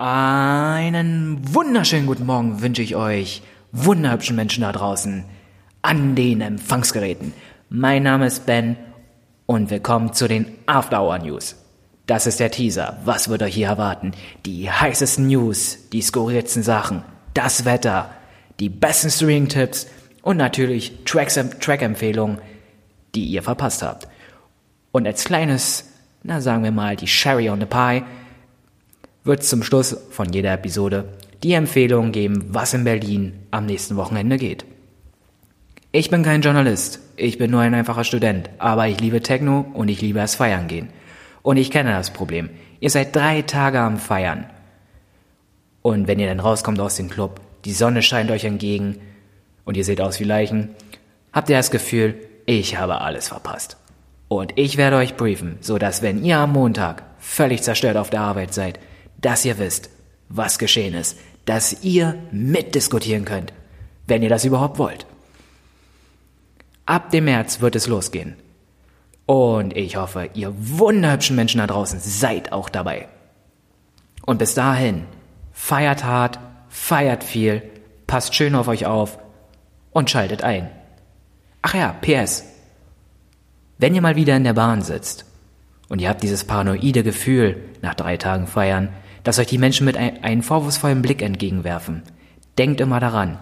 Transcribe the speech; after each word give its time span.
Einen 0.00 1.40
wunderschönen 1.52 2.06
guten 2.06 2.24
Morgen 2.24 2.62
wünsche 2.62 2.82
ich 2.82 2.94
euch, 2.94 3.42
wunderhübschen 3.72 4.36
Menschen 4.36 4.60
da 4.60 4.70
draußen, 4.70 5.24
an 5.82 6.14
den 6.14 6.40
Empfangsgeräten. 6.40 7.32
Mein 7.68 8.04
Name 8.04 8.28
ist 8.28 8.46
Ben 8.46 8.76
und 9.46 9.70
willkommen 9.70 10.12
zu 10.12 10.28
den 10.28 10.46
After 10.66 11.02
Hour 11.02 11.18
News. 11.18 11.56
Das 12.06 12.28
ist 12.28 12.38
der 12.38 12.52
Teaser. 12.52 12.98
Was 13.06 13.28
wird 13.28 13.42
euch 13.42 13.56
hier 13.56 13.66
erwarten? 13.66 14.12
Die 14.46 14.70
heißesten 14.70 15.26
News, 15.26 15.88
die 15.92 16.02
skurrilsten 16.02 16.62
Sachen, 16.62 17.02
das 17.34 17.64
Wetter, 17.64 18.08
die 18.60 18.68
besten 18.68 19.10
Streaming-Tipps 19.10 19.88
und 20.22 20.36
natürlich 20.36 20.92
Track-Empfehlungen, 21.06 22.38
die 23.16 23.24
ihr 23.24 23.42
verpasst 23.42 23.82
habt. 23.82 24.06
Und 24.92 25.08
als 25.08 25.24
kleines, 25.24 25.90
na 26.22 26.40
sagen 26.40 26.62
wir 26.62 26.70
mal, 26.70 26.94
die 26.94 27.08
Sherry 27.08 27.50
on 27.50 27.58
the 27.58 27.66
Pie, 27.66 28.04
wird 29.24 29.44
zum 29.44 29.62
Schluss 29.62 29.96
von 30.10 30.32
jeder 30.32 30.52
Episode 30.52 31.04
die 31.42 31.52
Empfehlung 31.52 32.12
geben, 32.12 32.46
was 32.48 32.74
in 32.74 32.84
Berlin 32.84 33.34
am 33.50 33.66
nächsten 33.66 33.96
Wochenende 33.96 34.36
geht. 34.36 34.64
Ich 35.92 36.10
bin 36.10 36.22
kein 36.22 36.42
Journalist, 36.42 37.00
ich 37.16 37.38
bin 37.38 37.50
nur 37.50 37.60
ein 37.60 37.74
einfacher 37.74 38.04
Student, 38.04 38.50
aber 38.58 38.88
ich 38.88 39.00
liebe 39.00 39.22
Techno 39.22 39.66
und 39.72 39.88
ich 39.88 40.00
liebe 40.00 40.20
es 40.20 40.34
feiern 40.34 40.68
gehen. 40.68 40.90
Und 41.42 41.56
ich 41.56 41.70
kenne 41.70 41.92
das 41.92 42.10
Problem. 42.10 42.50
Ihr 42.80 42.90
seid 42.90 43.16
drei 43.16 43.42
Tage 43.42 43.80
am 43.80 43.96
Feiern. 43.96 44.46
Und 45.82 46.06
wenn 46.06 46.18
ihr 46.18 46.28
dann 46.28 46.40
rauskommt 46.40 46.80
aus 46.80 46.96
dem 46.96 47.08
Club, 47.08 47.40
die 47.64 47.72
Sonne 47.72 48.02
scheint 48.02 48.30
euch 48.30 48.44
entgegen 48.44 49.00
und 49.64 49.76
ihr 49.76 49.84
seht 49.84 50.00
aus 50.00 50.20
wie 50.20 50.24
Leichen, 50.24 50.70
habt 51.32 51.48
ihr 51.48 51.56
das 51.56 51.70
Gefühl, 51.70 52.14
ich 52.46 52.76
habe 52.76 53.00
alles 53.00 53.28
verpasst. 53.28 53.76
Und 54.28 54.52
ich 54.56 54.76
werde 54.76 54.96
euch 54.96 55.16
briefen, 55.16 55.56
so 55.60 55.78
dass 55.78 56.02
wenn 56.02 56.22
ihr 56.22 56.38
am 56.38 56.52
Montag 56.52 57.02
völlig 57.18 57.62
zerstört 57.62 57.96
auf 57.96 58.10
der 58.10 58.20
Arbeit 58.20 58.52
seid, 58.52 58.78
dass 59.18 59.44
ihr 59.44 59.58
wisst, 59.58 59.90
was 60.28 60.58
geschehen 60.58 60.94
ist, 60.94 61.18
dass 61.44 61.82
ihr 61.82 62.16
mitdiskutieren 62.30 63.24
könnt, 63.24 63.52
wenn 64.06 64.22
ihr 64.22 64.28
das 64.28 64.44
überhaupt 64.44 64.78
wollt. 64.78 65.06
Ab 66.86 67.10
dem 67.10 67.24
März 67.24 67.60
wird 67.60 67.76
es 67.76 67.86
losgehen. 67.86 68.36
Und 69.26 69.76
ich 69.76 69.96
hoffe, 69.96 70.30
ihr 70.32 70.54
wunderhübschen 70.56 71.36
Menschen 71.36 71.58
da 71.58 71.66
draußen 71.66 72.00
seid 72.00 72.52
auch 72.52 72.70
dabei. 72.70 73.08
Und 74.24 74.38
bis 74.38 74.54
dahin, 74.54 75.04
feiert 75.52 76.04
hart, 76.04 76.38
feiert 76.68 77.24
viel, 77.24 77.62
passt 78.06 78.34
schön 78.34 78.54
auf 78.54 78.68
euch 78.68 78.86
auf 78.86 79.18
und 79.90 80.10
schaltet 80.10 80.42
ein. 80.42 80.70
Ach 81.60 81.74
ja, 81.74 81.94
PS. 82.00 82.44
Wenn 83.78 83.94
ihr 83.94 84.00
mal 84.00 84.16
wieder 84.16 84.36
in 84.36 84.44
der 84.44 84.54
Bahn 84.54 84.82
sitzt 84.82 85.24
und 85.88 86.00
ihr 86.00 86.08
habt 86.08 86.22
dieses 86.22 86.44
paranoide 86.44 87.02
Gefühl 87.02 87.60
nach 87.82 87.94
drei 87.94 88.16
Tagen 88.16 88.46
feiern, 88.46 88.88
dass 89.24 89.38
euch 89.38 89.46
die 89.46 89.58
Menschen 89.58 89.84
mit 89.84 89.96
ein, 89.96 90.22
einem 90.22 90.42
vorwurfsvollen 90.42 91.02
Blick 91.02 91.22
entgegenwerfen. 91.22 92.02
Denkt 92.56 92.80
immer 92.80 93.00
daran. 93.00 93.38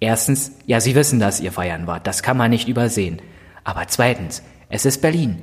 Erstens, 0.00 0.52
ja, 0.66 0.80
sie 0.80 0.94
wissen, 0.94 1.18
dass 1.18 1.40
ihr 1.40 1.52
feiern 1.52 1.86
wart. 1.86 2.06
Das 2.06 2.22
kann 2.22 2.36
man 2.36 2.50
nicht 2.50 2.68
übersehen. 2.68 3.20
Aber 3.64 3.86
zweitens, 3.88 4.42
es 4.68 4.84
ist 4.84 5.00
Berlin. 5.00 5.42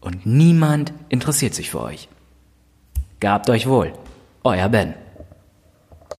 Und 0.00 0.26
niemand 0.26 0.92
interessiert 1.08 1.54
sich 1.54 1.70
für 1.70 1.82
euch. 1.82 2.08
Gabt 3.20 3.50
euch 3.50 3.66
wohl. 3.66 3.92
Euer 4.44 4.68
Ben. 4.68 4.94